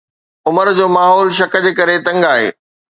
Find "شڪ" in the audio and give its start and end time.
1.41-1.61